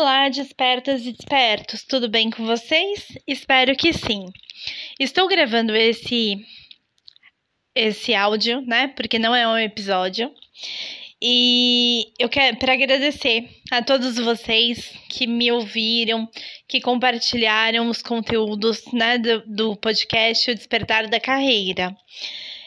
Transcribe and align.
Olá, 0.00 0.28
despertas 0.28 1.04
e 1.04 1.10
despertos, 1.10 1.82
tudo 1.82 2.08
bem 2.08 2.30
com 2.30 2.46
vocês? 2.46 3.08
Espero 3.26 3.74
que 3.74 3.92
sim. 3.92 4.26
Estou 4.96 5.26
gravando 5.26 5.74
esse 5.74 6.38
esse 7.74 8.14
áudio, 8.14 8.60
né? 8.60 8.86
Porque 8.94 9.18
não 9.18 9.34
é 9.34 9.48
um 9.48 9.58
episódio. 9.58 10.32
E 11.20 12.12
eu 12.16 12.28
quero 12.28 12.56
para 12.58 12.74
agradecer 12.74 13.48
a 13.72 13.82
todos 13.82 14.16
vocês 14.20 14.96
que 15.08 15.26
me 15.26 15.50
ouviram, 15.50 16.28
que 16.68 16.80
compartilharam 16.80 17.90
os 17.90 18.00
conteúdos, 18.00 18.84
né, 18.92 19.18
do, 19.18 19.42
do 19.48 19.76
podcast 19.78 20.48
O 20.48 20.54
Despertar 20.54 21.08
da 21.08 21.18
Carreira. 21.18 21.92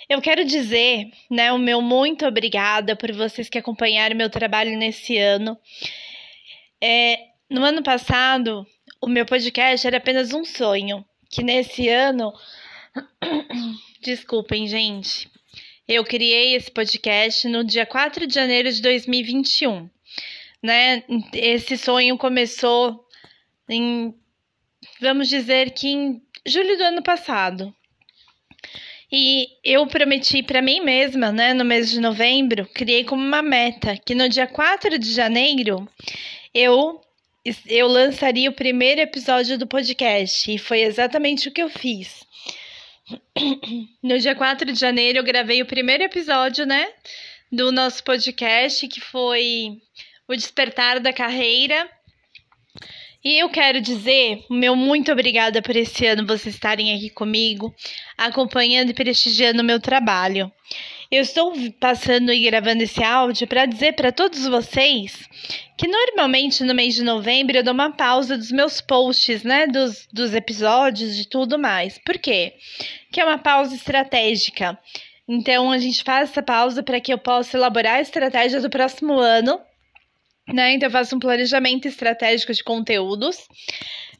Eu 0.10 0.22
quero 0.22 0.44
dizer, 0.44 1.10
né, 1.30 1.54
o 1.54 1.58
meu 1.58 1.82
muito 1.82 2.26
obrigada 2.26 2.94
por 2.94 3.14
vocês 3.14 3.48
que 3.48 3.58
acompanharam 3.58 4.18
meu 4.18 4.30
trabalho 4.30 4.78
nesse 4.78 5.18
ano. 5.18 5.58
É, 6.82 7.28
no 7.48 7.64
ano 7.64 7.84
passado, 7.84 8.66
o 9.00 9.08
meu 9.08 9.26
podcast 9.26 9.86
era 9.86 9.98
apenas 9.98 10.34
um 10.34 10.44
sonho, 10.44 11.06
que 11.30 11.44
nesse 11.44 11.88
ano. 11.88 12.34
Desculpem, 14.02 14.68
gente. 14.68 15.30
Eu 15.88 16.04
criei 16.04 16.56
esse 16.56 16.72
podcast 16.72 17.48
no 17.48 17.64
dia 17.64 17.86
4 17.86 18.26
de 18.26 18.34
janeiro 18.34 18.72
de 18.72 18.82
2021. 18.82 19.90
Né? 20.64 21.04
Esse 21.34 21.78
sonho 21.78 22.18
começou 22.18 23.06
em, 23.70 24.14
vamos 25.00 25.30
dizer 25.30 25.72
que 25.72 25.88
em 25.88 26.22
julho 26.46 26.78
do 26.78 26.84
ano 26.84 27.04
passado. 27.04 27.76
E 29.12 29.48
eu 29.64 29.86
prometi 29.88 30.42
para 30.42 30.62
mim 30.62 30.80
mesma, 30.80 31.32
né, 31.34 31.54
no 31.54 31.66
mês 31.66 31.92
de 31.92 32.00
novembro, 32.00 32.66
criei 32.74 33.04
como 33.04 33.22
uma 33.22 33.42
meta 33.42 33.98
que 33.98 34.16
no 34.16 34.30
dia 34.30 34.48
4 34.48 34.98
de 34.98 35.12
janeiro 35.12 35.86
eu 36.54 37.02
eu 37.68 37.88
lançaria 37.88 38.50
o 38.50 38.54
primeiro 38.54 39.02
episódio 39.02 39.58
do 39.58 39.66
podcast 39.66 40.52
e 40.54 40.60
foi 40.60 40.82
exatamente 40.82 41.48
o 41.48 41.52
que 41.52 41.62
eu 41.62 41.70
fiz. 41.70 42.24
No 44.04 44.18
dia 44.20 44.36
4 44.36 44.72
de 44.72 44.80
janeiro 44.80 45.20
eu 45.20 45.24
gravei 45.24 45.62
o 45.62 45.66
primeiro 45.66 46.04
episódio, 46.04 46.66
né, 46.66 46.88
do 47.52 47.72
nosso 47.72 48.04
podcast, 48.04 48.88
que 48.88 49.02
foi 49.02 49.82
o 50.28 50.36
despertar 50.36 51.00
da 51.00 51.12
carreira. 51.12 51.90
E 53.24 53.42
eu 53.42 53.50
quero 53.50 53.82
dizer, 53.82 54.44
meu 54.50 54.76
muito 54.76 55.12
obrigada 55.12 55.62
por 55.62 55.76
esse 55.76 56.06
ano 56.06 56.26
vocês 56.26 56.56
estarem 56.56 56.96
aqui 56.96 57.10
comigo, 57.10 57.74
acompanhando 58.18 58.90
e 58.90 58.94
prestigiando 58.94 59.62
o 59.62 59.66
meu 59.66 59.80
trabalho. 59.80 60.52
Eu 61.12 61.24
estou 61.24 61.54
passando 61.78 62.32
e 62.32 62.42
gravando 62.50 62.84
esse 62.84 63.04
áudio 63.04 63.46
para 63.46 63.66
dizer 63.66 63.96
para 63.96 64.14
todos 64.14 64.48
vocês 64.48 65.28
que 65.78 65.86
normalmente 65.86 66.64
no 66.64 66.74
mês 66.74 66.96
de 66.96 67.04
novembro 67.04 67.58
eu 67.58 67.64
dou 67.64 67.74
uma 67.74 67.92
pausa 67.92 68.38
dos 68.38 68.50
meus 68.50 68.80
posts, 68.80 69.44
né? 69.44 69.68
Dos, 69.68 70.08
dos 70.14 70.34
episódios 70.34 71.20
e 71.20 71.26
tudo 71.28 71.60
mais. 71.60 71.98
Por 71.98 72.18
quê? 72.18 72.54
Que 73.12 73.20
é 73.20 73.26
uma 73.26 73.38
pausa 73.38 73.76
estratégica. 73.76 74.80
Então 75.28 75.70
a 75.70 75.78
gente 75.80 76.02
faz 76.02 76.30
essa 76.30 76.42
pausa 76.42 76.82
para 76.82 77.02
que 77.02 77.12
eu 77.12 77.18
possa 77.18 77.58
elaborar 77.58 77.96
a 77.96 78.02
estratégia 78.02 78.62
do 78.62 78.70
próximo 78.70 79.20
ano. 79.20 79.60
Né? 80.48 80.76
Então 80.76 80.88
eu 80.88 80.92
faço 80.94 81.18
um 81.18 81.20
planejamento 81.20 81.90
estratégico 81.90 82.54
de 82.54 82.64
conteúdos 82.64 83.38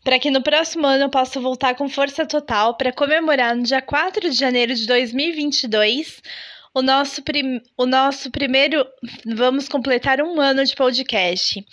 para 0.04 0.20
que 0.20 0.30
no 0.30 0.44
próximo 0.44 0.86
ano 0.86 1.06
eu 1.06 1.10
possa 1.10 1.40
voltar 1.40 1.74
com 1.74 1.88
força 1.88 2.26
total 2.26 2.76
para 2.76 2.92
comemorar 2.92 3.56
no 3.56 3.64
dia 3.64 3.82
4 3.82 4.30
de 4.30 4.36
janeiro 4.36 4.76
de 4.76 4.86
2022 4.86 6.22
o 6.74 6.82
nosso, 6.82 7.22
prim, 7.22 7.62
o 7.78 7.86
nosso 7.86 8.32
primeiro. 8.32 8.86
Vamos 9.26 9.68
completar 9.68 10.22
um 10.22 10.40
ano 10.40 10.64
de 10.64 10.76
podcast. 10.76 11.64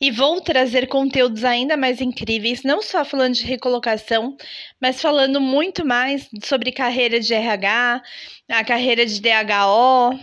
E 0.00 0.10
vou 0.10 0.40
trazer 0.40 0.88
conteúdos 0.88 1.44
ainda 1.44 1.76
mais 1.76 2.00
incríveis, 2.00 2.62
não 2.62 2.80
só 2.82 3.04
falando 3.04 3.34
de 3.34 3.44
recolocação, 3.44 4.36
mas 4.80 5.00
falando 5.00 5.40
muito 5.40 5.84
mais 5.84 6.28
sobre 6.42 6.72
carreira 6.72 7.20
de 7.20 7.34
RH, 7.34 8.02
a 8.48 8.64
carreira 8.64 9.04
de 9.04 9.20
DHO, 9.20 10.18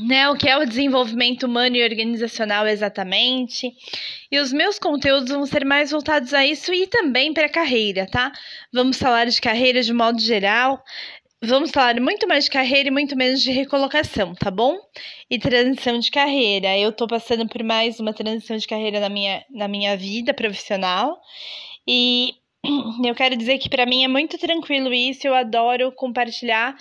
né, 0.00 0.28
o 0.28 0.36
que 0.36 0.48
é 0.48 0.56
o 0.56 0.64
desenvolvimento 0.64 1.44
humano 1.44 1.76
e 1.76 1.82
organizacional 1.82 2.66
exatamente. 2.66 3.72
E 4.30 4.38
os 4.38 4.52
meus 4.52 4.78
conteúdos 4.78 5.30
vão 5.30 5.44
ser 5.46 5.64
mais 5.64 5.90
voltados 5.90 6.32
a 6.34 6.46
isso 6.46 6.72
e 6.72 6.86
também 6.86 7.32
para 7.32 7.46
a 7.46 7.50
carreira, 7.50 8.06
tá? 8.06 8.32
Vamos 8.72 8.98
falar 8.98 9.26
de 9.26 9.40
carreira 9.40 9.82
de 9.82 9.92
modo 9.92 10.20
geral, 10.20 10.82
Vamos 11.40 11.70
falar 11.70 12.00
muito 12.00 12.26
mais 12.26 12.44
de 12.44 12.50
carreira 12.50 12.88
e 12.88 12.90
muito 12.90 13.14
menos 13.14 13.40
de 13.40 13.52
recolocação, 13.52 14.34
tá 14.34 14.50
bom? 14.50 14.76
E 15.30 15.38
transição 15.38 15.96
de 16.00 16.10
carreira. 16.10 16.76
Eu 16.76 16.90
tô 16.90 17.06
passando 17.06 17.48
por 17.48 17.62
mais 17.62 18.00
uma 18.00 18.12
transição 18.12 18.56
de 18.56 18.66
carreira 18.66 18.98
na 18.98 19.08
minha, 19.08 19.44
na 19.48 19.68
minha 19.68 19.96
vida 19.96 20.34
profissional. 20.34 21.16
E 21.86 22.34
eu 23.06 23.14
quero 23.14 23.36
dizer 23.36 23.58
que 23.58 23.68
para 23.68 23.86
mim 23.86 24.02
é 24.02 24.08
muito 24.08 24.36
tranquilo 24.36 24.92
isso. 24.92 25.28
Eu 25.28 25.34
adoro 25.34 25.92
compartilhar 25.92 26.76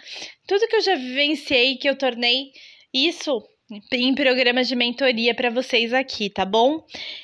tudo 0.47 0.68
que 0.68 0.78
eu 0.78 0.81
já 0.81 0.95
vivenciei, 0.95 1.78
que 1.78 1.88
eu 1.88 1.95
tornei 1.95 2.51
isso 2.91 3.44
em 3.91 4.16
programas 4.16 4.68
de 4.68 4.75
mentoria 4.75 5.35
para 5.35 5.50
vocês 5.50 5.94
aqui, 5.94 6.29
tá 6.29 6.45
bom? 6.45 6.84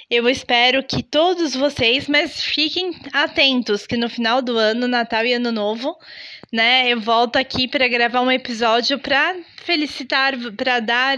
Eu 0.09 0.29
espero 0.29 0.83
que 0.83 1.01
todos 1.01 1.55
vocês, 1.55 2.07
mas 2.07 2.43
fiquem 2.43 2.91
atentos 3.11 3.87
que 3.87 3.95
no 3.95 4.09
final 4.09 4.41
do 4.41 4.57
ano, 4.57 4.87
Natal 4.87 5.25
e 5.25 5.33
Ano 5.33 5.51
Novo, 5.51 5.97
né, 6.53 6.87
eu 6.87 7.01
volto 7.01 7.37
aqui 7.37 7.67
para 7.67 7.87
gravar 7.87 8.21
um 8.21 8.31
episódio 8.31 8.99
para 8.99 9.35
felicitar, 9.65 10.37
para 10.55 10.79
dar 10.79 11.17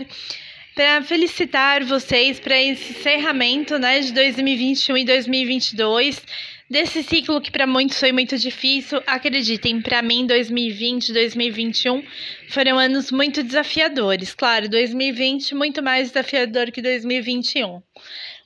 para 0.73 1.01
felicitar 1.01 1.83
vocês 1.83 2.39
para 2.39 2.61
esse 2.61 2.91
encerramento, 2.91 3.77
né, 3.77 3.99
de 3.99 4.13
2021 4.13 4.97
e 4.97 5.05
2022 5.05 6.21
desse 6.69 7.03
ciclo 7.03 7.41
que 7.41 7.51
para 7.51 7.67
muitos 7.67 7.99
foi 7.99 8.13
muito 8.13 8.37
difícil. 8.37 9.01
Acreditem, 9.05 9.81
para 9.81 10.01
mim 10.01 10.25
2020, 10.25 11.11
2021 11.11 12.03
foram 12.49 12.79
anos 12.79 13.11
muito 13.11 13.43
desafiadores. 13.43 14.33
Claro, 14.33 14.69
2020 14.69 15.53
muito 15.53 15.83
mais 15.83 16.09
desafiador 16.09 16.71
que 16.71 16.81
2021. 16.81 17.81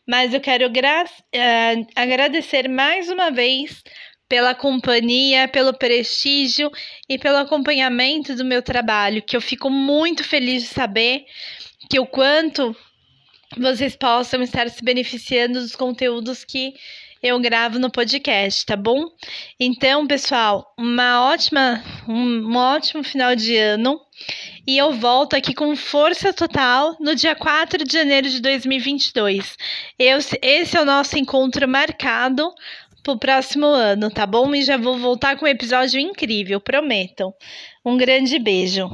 Mas 0.08 0.34
eu 0.34 0.40
quero 0.40 0.66
uh, 0.68 1.88
agradecer 1.96 2.68
mais 2.68 3.10
uma 3.10 3.30
vez 3.30 3.84
pela 4.30 4.54
companhia, 4.54 5.48
pelo 5.48 5.74
prestígio 5.74 6.72
e 7.10 7.18
pelo 7.18 7.38
acompanhamento 7.38 8.36
do 8.36 8.46
meu 8.46 8.62
trabalho, 8.62 9.24
que 9.24 9.36
eu 9.36 9.42
fico 9.42 9.72
muito 9.72 10.24
feliz 10.24 10.62
de 10.62 10.70
saber 10.70 11.26
que 11.90 12.00
o 12.00 12.06
quanto 12.06 12.76
vocês 13.58 13.96
possam 13.96 14.44
estar 14.44 14.70
se 14.70 14.84
beneficiando 14.84 15.60
dos 15.60 15.76
conteúdos 15.76 16.46
que 16.46 16.76
eu 17.22 17.38
gravo 17.40 17.80
no 17.80 17.92
podcast, 17.92 18.66
tá 18.66 18.78
bom? 18.78 19.10
Então, 19.60 20.08
pessoal, 20.08 20.74
uma 20.78 21.30
ótima, 21.30 21.84
um, 22.08 22.56
ótimo 22.56 23.04
final 23.04 23.36
de 23.36 23.58
ano. 23.58 24.00
E 24.66 24.78
eu 24.78 24.94
volto 24.94 25.34
aqui 25.34 25.54
com 25.54 25.76
força 25.76 26.32
total 26.32 26.96
no 27.00 27.16
dia 27.16 27.36
4 27.36 27.84
de 27.84 27.92
janeiro 27.92 28.30
de 28.30 28.40
2022. 28.40 29.58
Eu, 29.98 30.20
esse 30.42 30.78
é 30.78 30.82
o 30.82 30.86
nosso 30.86 31.18
encontro 31.18 31.68
marcado 31.68 32.54
pro 33.04 33.18
próximo 33.18 33.66
ano, 33.66 34.10
tá 34.10 34.26
bom? 34.26 34.54
E 34.54 34.62
já 34.62 34.78
vou 34.78 34.98
voltar 34.98 35.38
com 35.38 35.46
um 35.46 35.50
episódio 35.50 36.00
incrível, 36.00 36.60
prometam. 36.60 37.34
Um 37.86 37.98
grande 37.98 38.38
beijo. 38.40 38.90